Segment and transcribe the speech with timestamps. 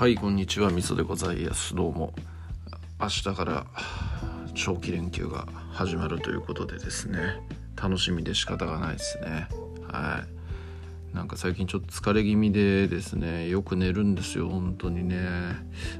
[0.00, 0.70] はいこんにちは。
[0.70, 1.74] みそでございます。
[1.74, 2.14] どうも。
[2.98, 3.66] 明日から
[4.54, 7.18] 長期連休が始まるということでですね。
[7.76, 9.46] 楽しみで仕方がないですね。
[9.92, 10.24] は
[11.12, 11.14] い。
[11.14, 13.50] なんか最近ちょっと疲れ気味でですね。
[13.50, 14.48] よく寝るんですよ。
[14.48, 15.18] 本当にね。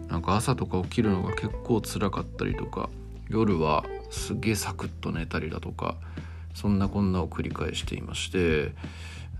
[0.09, 2.89] なんか朝とか起きるのが結構辛かったりとか。
[3.29, 5.96] 夜はすげえサクッと寝たりだとか。
[6.55, 8.73] そんなこんなを繰り返していまして。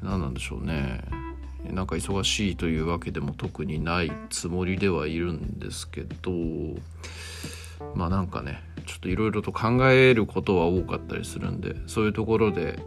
[0.03, 1.30] 何なんでしょうね。
[1.65, 6.31] なんか忙しいというわけでも特にないつもりではいるんですけど
[7.95, 12.79] まあなんかねちょっといろいろと考えることは多かったりするんでそういうところで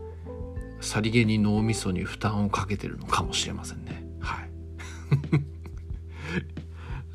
[0.82, 4.04] さりげに脳みそに負担をかけてるのかもしれませんね。
[4.20, 4.50] はい。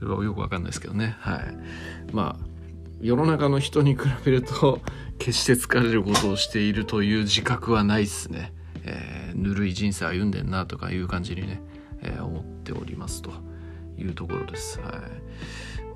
[0.00, 1.16] それはよくわかんないですけどね。
[1.20, 1.56] はい。
[2.12, 2.48] まあ
[3.00, 4.80] 世の中の人に比べると
[5.18, 8.54] 決して疲れることをしているという自覚はないですね。
[8.84, 11.60] えー、ぬるい人生歩んでんなとかいう感じにね、
[12.02, 13.30] えー、思っておりますと
[13.96, 14.80] いうところです。
[14.80, 15.02] は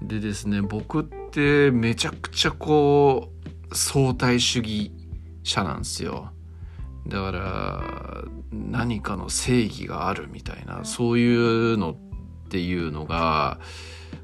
[0.02, 3.32] い、でですね僕ってめちゃくちゃこ
[3.70, 4.92] う相対主義
[5.42, 6.32] 者なんですよ。
[7.06, 11.96] だから何かの正義があるみたいなそういうのっ
[12.48, 13.58] ていうのが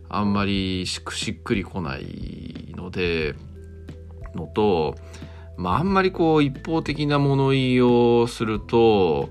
[0.09, 3.35] あんまりしっくりこないので
[4.35, 4.95] のと
[5.59, 9.29] まあ、あんまりこう一方的な物言いをすると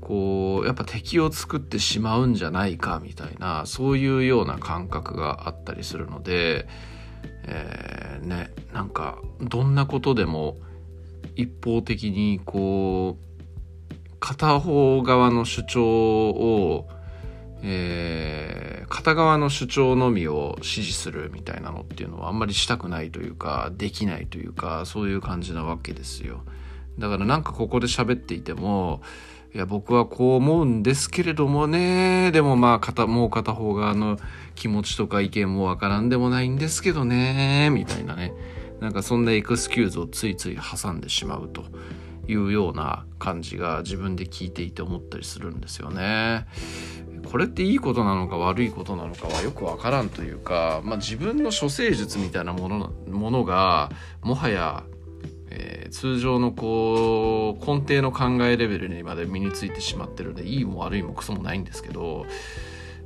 [0.00, 6.66] こうやっぱ敵を作ってしまうんじゃないかみたいなそういうような感覚があったりするので、
[7.44, 10.56] えー、ねなんかどんなことでも
[11.36, 16.88] 一方的にこう片方側の主張を
[17.62, 26.42] えー、片側の主張のみを支持するみたいなのっていうのはあんまりしたくないというかできないというかそういう感じなわけですよ
[26.98, 29.02] だからなんかここで喋っていても
[29.54, 34.18] いや僕はこう思うんですけれどもねでもまあ片もう片方側の
[34.54, 38.32] 気持ちとか意見もわからんでもないんですけどねみたいなね
[38.80, 41.64] なんかそんなエクスキューズをついつい挟んでしまうと
[42.28, 46.46] いうような感じが自分で聞いていて思ったりするんですよね。
[47.28, 53.90] これっていいことなのか悪いことなのかはよくわからんというか、まあ、自分の処世術みたいなものものが
[54.22, 54.84] もはや、
[55.50, 62.26] えー、通常のこう根底の考えレベルにまで身についてしまってるんでいいも悪いもクソもないんですけど、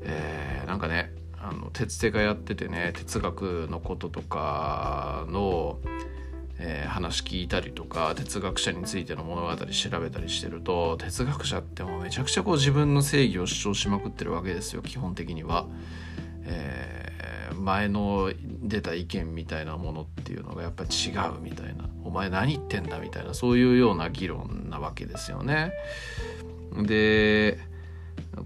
[0.03, 5.79] えー、なんかねあの鉄手がやっててね哲学のこととかの
[6.67, 15.67] えー、話聞いたりとか哲学者についての物語調べたりしてると哲学者ってもうめちゃくちゃこう自分の正義を主張しまくってるわけですよ基本的には。
[16.47, 18.31] えー、前の
[18.63, 25.73] 出た意見みたいなものっていうのがやっぱ違うみたいなお前何言ってんだみたいなそういうような議論なわけですよね。
[26.83, 27.59] で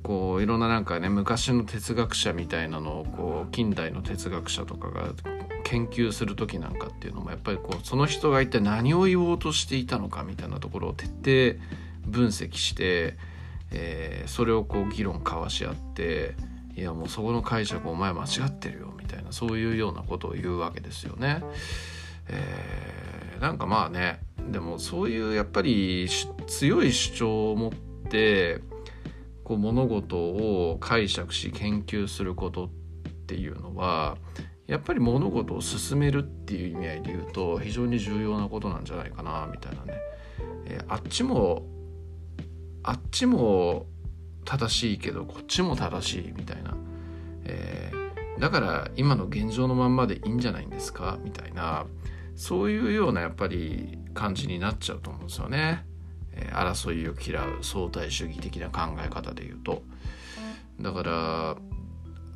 [0.02, 5.12] こういろんななんかね昔の哲学者みたいなのをこう近代の哲学者とかが
[5.68, 11.62] 研究する時なんかっていうのもやっぱりこうその人が一体何を言おうとしていたのかみたいなところを徹底
[12.06, 13.18] 分析して、
[13.70, 16.34] えー、それをこう議論交わし合って
[16.74, 21.42] いやもうそこの解釈お前間違ってるよみたいなそういうようなことを言うわけですよね。
[22.28, 26.08] えー、なんかまあねでもそういうやっぱり
[26.46, 28.62] 強い主張を持って
[29.44, 32.68] こう物事を解釈し研究することっ
[33.26, 34.16] ていうのは
[34.68, 39.94] やっぱり物事を進めるっていう意味合いで言うと非常に重要なことなんじゃないかなみたいなね、
[40.66, 41.62] えー、あっちも
[42.82, 43.86] あっちも
[44.44, 46.76] 正しいけどこっちも正しいみたいな、
[47.44, 51.86] えー、だから今の現状のまんまでいいんじゃないんですかみたいな。
[52.36, 55.84] そういうようなやっぱり感じになっちゃうと思うんですよね、
[56.32, 59.82] えー、争いを嫌う相対主義的な考え方で言うと。
[60.80, 61.56] だから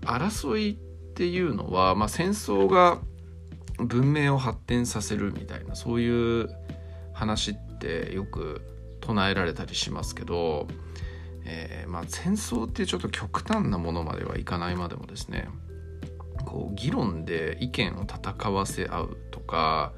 [0.01, 2.99] 争いってっていうのは、まあ、戦争が
[3.79, 6.49] 文明を発展させるみたいなそういう
[7.13, 8.63] 話ってよく
[9.03, 10.67] 唱えられたりしますけど、
[11.45, 15.49] えー、まあ、戦争ってちょっと極端なものまではいかないまでもですね
[16.47, 19.93] こう議論で意見を戦わせ合うとか、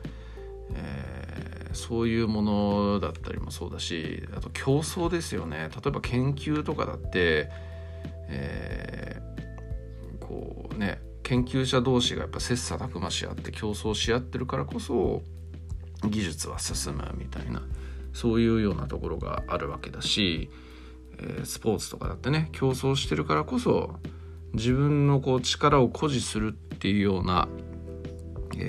[0.73, 5.69] えー、そういうものだったりもそうだしあと競争ですよね。
[5.73, 7.49] 例えば研究とかだって、
[8.29, 9.04] えー
[11.25, 15.23] 研究者同士がやっぱ切磋琢磨し合って競争し合ってるからこそ
[16.05, 17.63] 技術は進むみたいな
[18.13, 20.51] そういうようなところがあるわけだし、
[21.19, 23.95] え、スポーツとかだってね競争してるからこそ
[24.53, 27.49] 自分のこう力を誇示するっていうような、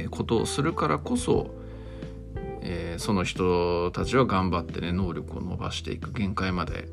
[0.09, 1.53] ことをするからこそ、
[2.63, 6.87] え、その人たちは頑張ってね能力を伸ばしていく限界まで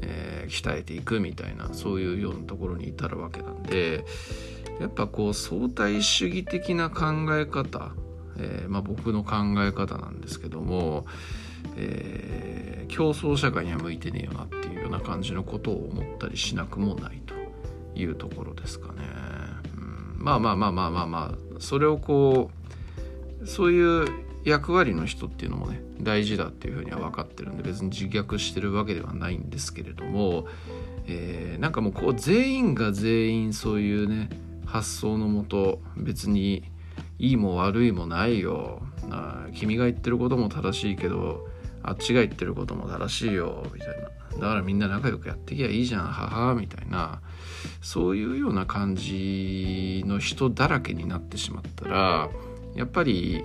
[0.00, 4.04] え、鍛えていくみたいなそういうようなところに至るわけなんで
[4.80, 7.04] やっぱこう相対主義的な考
[7.36, 7.92] え方、
[8.38, 11.06] えー、まあ、僕の考え方なんですけども、
[11.76, 17.34] えー、競争社会には向いてねえよなっていうような感じのことを思ったりしなくもないと
[17.98, 19.00] いうところですかね。
[19.76, 22.50] うん、まあまあまあまあまあまあそれをこ
[23.42, 24.08] うそういう
[24.44, 30.46] 役割の人っていうのもね大事だっていうふうには分かってるんで別に自虐してるわけではないんですけれども、
[31.06, 34.28] えー、なんかもうこう全員が全員そういうね
[34.74, 36.64] 発想のもと別に
[37.20, 38.82] いいも悪いもないよ。
[39.08, 41.46] あ君が言ってることも正しいけど
[41.84, 44.40] あっちが言ってることも正しいよみたいな。
[44.40, 47.20] だからみんな仲良くやってきゃいいじゃんはみたいな。
[47.82, 52.28] そういうような感じの人だらけになってしまったら
[52.74, 53.44] やっぱり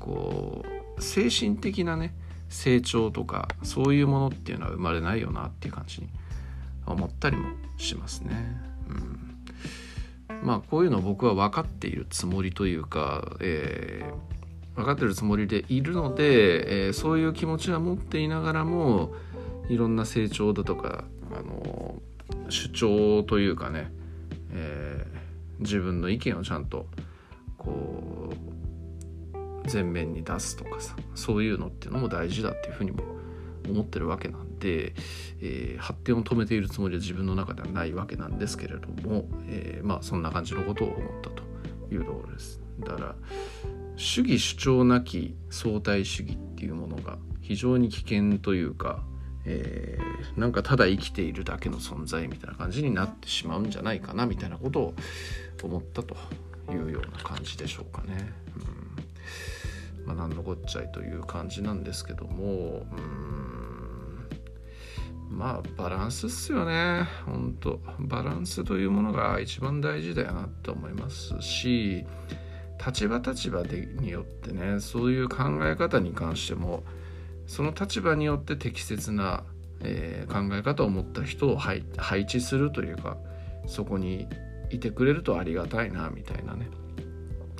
[0.00, 0.64] こ
[0.98, 2.16] う精神的なね
[2.48, 6.08] 成長とかそういうものっていうのは生まれないよなっていう感じに
[6.84, 8.60] 思ったりもしますね。
[8.88, 9.33] うん。
[10.44, 19.14] まあこういうの僕は分かっているつもりというか、えー、分かってるつもりでいるので、えー、そういう気持ちは持っていながらも
[19.70, 21.94] いろんな成長だとか、あの
[22.50, 23.90] 主張というかね、
[24.52, 26.86] えー、自分の意見をちゃんと
[27.56, 33.02] こう前面に出すとかさそういうのっていうのも大事だっていうふうにも
[33.66, 34.94] 思ってるわけなんで、
[35.40, 41.42] えー、発展を止めているつもりは自分の中ではないわけなんですけれども、えー、まあそんな感じのことを思ったと
[41.92, 42.60] いうところです。
[42.80, 43.14] だから
[43.96, 49.04] 主義主張なき相対主義っていうものが非常に危険というか、
[49.44, 54.94] えー、なんかただ生きているだけの存在みたいな感じになってしまうんじゃないかなみたいなことを
[55.62, 56.16] 思ったと
[56.70, 58.32] いうような感じでしょうかね。
[58.56, 58.70] う
[60.02, 63.53] んまあ、何のこっちゃいという感じなんですけどもうん
[65.30, 67.08] まあバランスっすよね。
[67.26, 67.80] 本当。
[67.98, 72.04] バランスというものが一番大事だよなって思いますし
[72.84, 76.82] 立場立場でによってねそういう考え方に関しても
[77.46, 79.44] その立場によって適切な、
[79.80, 81.84] えー、考え方を持った人を配
[82.22, 83.16] 置するというか
[83.66, 84.28] そこに
[84.70, 86.68] いてくれるとありがたいなみたいなね、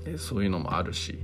[0.05, 1.19] えー、そういうのもあるし、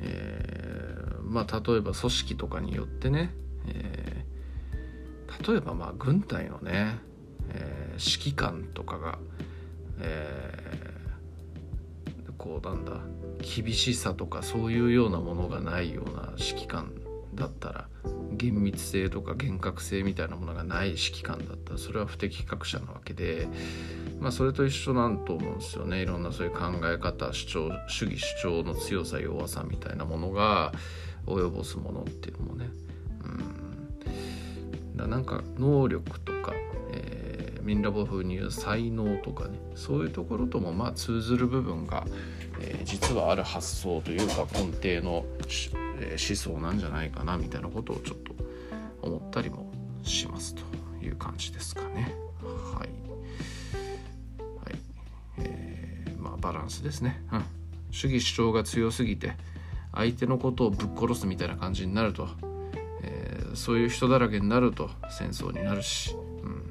[0.00, 3.34] えー、まあ例えば組織とかによってね、
[3.68, 4.24] え
[5.46, 6.98] 例えばまあ軍隊のね、
[7.50, 9.18] えー、指揮官とかが、
[10.00, 12.92] えー、こうなんだ
[13.40, 16.92] 厳しさとかそういうようなものがないような指揮官
[17.34, 17.88] だったら
[18.32, 23.48] 厳密性とか厳格性みたいなものがない指揮官だったらそれは不適格者なわけで、
[24.20, 26.02] まあ、それと一緒なんと思うんですよね。
[26.02, 30.72] いろんなそういう考え方主張主義主張の強さ弱さみたいなものが
[31.26, 32.68] 及ぼすものっていうのもね。
[34.96, 36.52] だなんか能力とか、
[36.90, 42.06] えー、ミンラボ風に言う才能とかねそういうところともまあ通ずる部分が、
[42.60, 45.26] えー、実はある発想というか根底の、
[45.98, 48.34] えー、思想なんじゃないかなみたいなことをちょっと
[49.02, 49.70] 思ったりも
[50.02, 50.62] しますと
[51.04, 52.14] いう感じですかね。
[52.72, 52.88] はい、
[54.64, 54.78] はい
[55.38, 57.44] えー、まあバランスですね、うん。
[57.90, 59.32] 主義主張が強すぎて
[59.92, 62.28] 相手のことをぶっ殺すみたいな感じになると
[63.56, 66.70] そういう人だらけになると戦争になるし、うん、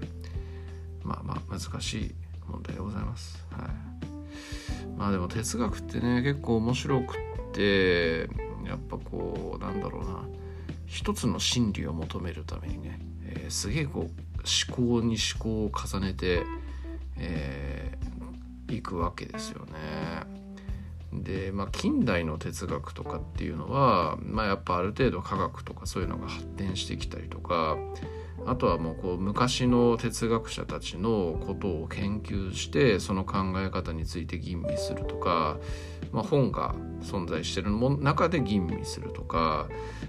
[1.03, 2.15] まあまあ難しい
[2.47, 3.43] 問題でございます。
[3.51, 8.29] はい、まあでも哲学ってね結構面白くって
[8.65, 10.23] やっぱこうなんだろうな
[10.85, 16.43] 一つの真理を求めるためにね、えー、すげえこう思考に思考を重ねて、
[17.17, 20.44] えー、いくわけですよね。
[21.23, 27.77] で、まあ、近代の哲学とかっていうのは、まあ、やっぱある程度科学とかそういうのが発展してきたりとか
[28.45, 35.57] あとはもうこう昔の哲学者たちのことを研究してその考え方について吟味するとか、
[36.11, 39.67] まあ、本が存在してる中で吟味するとか、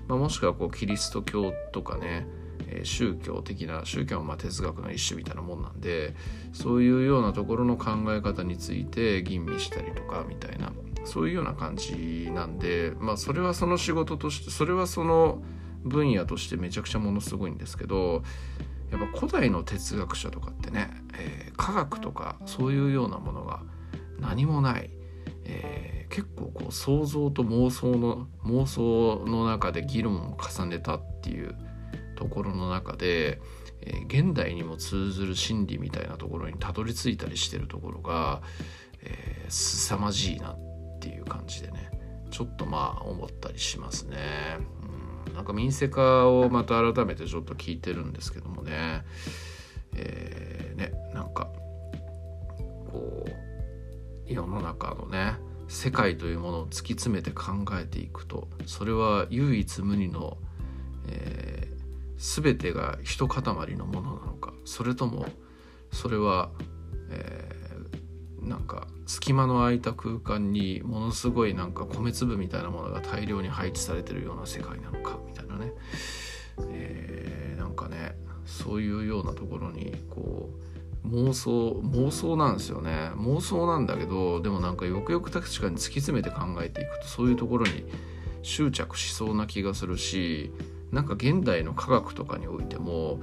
[0.09, 2.27] まあ、もしくはこうキリスト教とかね
[2.83, 6.15] 宗教的な宗教もまあ哲学の一種みたいなもんなんで
[6.53, 10.73] そういうようなところの考え方について吟味したりとかみたいな。
[11.07, 15.43] そういうような感じなんでまあそれはその仕事としてそれはその
[15.85, 18.23] 分野としてめちゃくちゃものすごいんですけど
[18.91, 23.63] やっぱ古代の哲学者とかってね、えー、科学とかそういうようなものが
[24.21, 24.91] 何もない、
[25.45, 31.55] えー、結構こう想像と妄想の妄想の中で議論を重ねたっていう
[32.17, 33.41] ところの中で、
[33.83, 38.41] えー、現代にも通ずる心理みたいなところにたどり着いたりしてるところが、
[39.03, 40.66] えー、凄まじいなって
[41.27, 41.91] 感じでね
[42.31, 44.17] ちょっとまあ思ったりしますね。
[45.29, 49.05] うん、なんか民生化をまた改めてちょっと聞いてるんですけどもね
[49.95, 51.49] えー、ねなんか
[52.91, 55.35] こう世の中のね
[55.69, 60.37] 世界というものを突き詰めて考えていくとそれは唯一無二の、
[61.09, 63.43] えー、全てが一塊
[63.77, 65.27] のものなのかそれとも
[65.93, 66.51] それは、
[68.47, 75.73] なんか隙間の空いた空間にものすごいなんか米粒みたいなものが大量に配置されてるような世界なのかみたいなね、
[76.71, 80.51] えー、なんかねそういうようなところにこ
[81.05, 83.11] う妄想妄想なんですよね。
[83.17, 87.85] 妄想なんだけどでもなんかよくよく確かに突き詰めて考えていくとそういうところに
[88.43, 90.53] 執着しそうな気がするし
[90.93, 93.21] なんか現代の科学とかにおいても、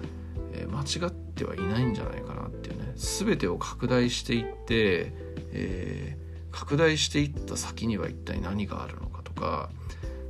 [0.53, 2.82] えー、間違ってはいないんじゃないかなっていうね。
[2.95, 5.11] 全てを拡大していって、
[5.51, 9.69] えー、拡大していった先には一体何があるのかとか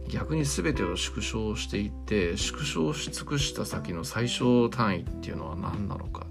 [0.08, 6.27] 逆に全てを縮小していって縮小し尽くした先の最小単位っていうのは何なのか。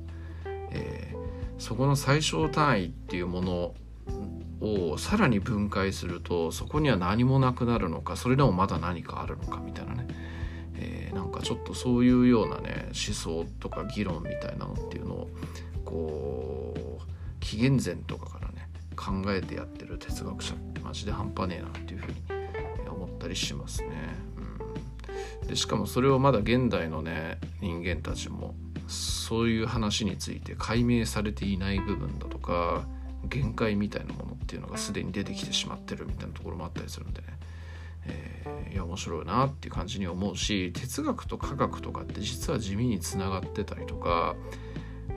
[0.74, 3.74] えー、そこの最小単位っていうもの
[4.62, 10.06] をさらに分解するとそこには何もなくなるのかそれでもまだ何かあるのかみたいなね、
[10.76, 15.30] えー、なんかちょっとそういうようなね思想とか議論みたいなのっていうのを
[15.92, 22.16] こう紀元前とかからね考えてやってる哲学者ってマジで半端ねえなっていうふうに
[22.88, 23.90] 思ったりしますね。
[25.42, 28.54] うん、でしかもそれをまだ現代のね人間たちも
[28.88, 32.86] そういう話について解明されていない部分だとか
[33.24, 37.26] 限界みたいなものっていうのがすでに出てきてしまってるみたいなところもあったりするんでね、
[38.06, 44.34] えー、いや面白いなっていう感じに思うし哲学と科学とかって実は地味につながってたりとか、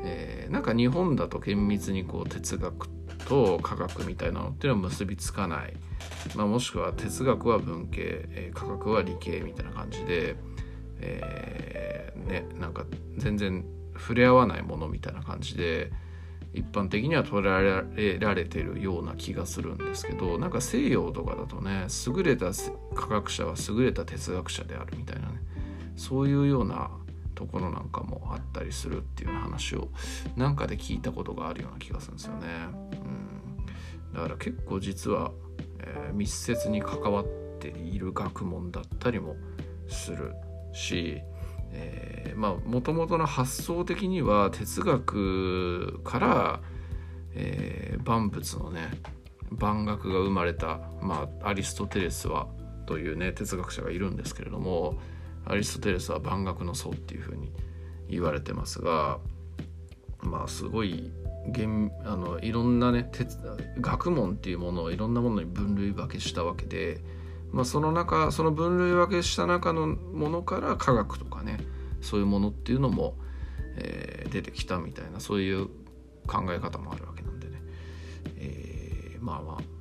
[0.05, 2.87] えー、なんか日本だと厳密にこう哲学
[3.27, 5.73] と科学みたいなのっていうのは結びつかない、
[6.35, 10.35] まあ、もしくは哲学は文系、えー、科学は理系みたいな感じで。
[10.99, 12.85] えー、ねなんか
[13.17, 13.65] 全然
[13.97, 15.91] 触れ合わないものみたいな感じで
[16.53, 17.41] 一般的には捉
[17.97, 22.51] えられてるような気がするんですけどなんか西洋とかだとね優れた
[22.95, 25.41] 科学者は優れた哲学者であるみたいなね
[25.97, 26.91] そういうような
[27.35, 29.89] ところなんかもあったりするっていう話を
[30.35, 32.47] なんかで聞いたことがあるような気がするんですよね。
[34.07, 35.31] うん、だから結構実は、
[35.79, 37.25] えー、密接に関わっ
[37.59, 39.35] ている学問だったりも
[39.87, 40.33] する
[40.73, 41.21] し、
[41.71, 46.61] えー、まあもともとの発想的には哲学から、
[47.33, 48.89] えー、万物のね
[49.51, 52.47] 万学が生まれた、まあ、アリストテレスは
[52.85, 54.99] というね哲学者がいるんですけれども
[55.45, 57.51] アリストテレスは万学の僧っていうふうに
[58.09, 59.19] 言われてますが
[60.21, 61.11] まあすごい
[62.03, 63.09] あのいろんなね
[63.79, 67.01] 学問っていうものをいろんなものに分類分けしたわけで
[67.55, 71.57] まあ、その中その分類分けした中のものから科学とかね
[72.01, 73.15] そういうものっていうのも、
[73.77, 75.67] えー、出てきたみたいなそういう
[76.27, 77.61] 考え方もあるわけなんでね、
[78.37, 79.74] えー、まあまあ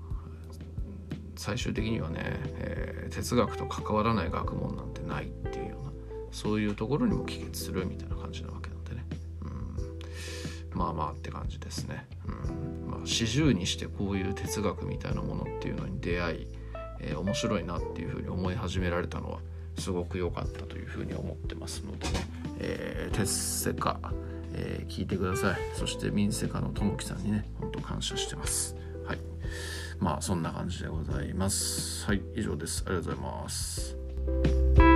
[1.44, 2.20] 最終的にはね、
[2.58, 5.92] えー、哲学と関わらない学問なんてないっていうような
[6.32, 9.04] そういうところにも帰結するみたいな感じなわけなんでね、
[9.42, 12.90] うん、まあまあって感じですね、うん。
[12.90, 16.48] まあ、四十にしてこういう哲学みたいなものっていうのに出会い
[17.00, 19.38] えー、面白いなっていうふうに思い始められたのは
[19.78, 22.12] すごく良かったというふうに思ってますのでね、
[22.58, 24.00] えー、テッセカ、
[24.54, 25.56] えー、聞いてください。
[25.74, 28.76] そしてミンセカのともきさんにねほんと感謝してます。
[29.04, 29.18] はい。
[29.98, 32.06] まあそんな感じでございます。
[32.06, 32.84] はい以上です。
[32.86, 34.93] ありがとうございます。